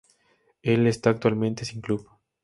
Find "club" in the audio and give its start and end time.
1.79-2.07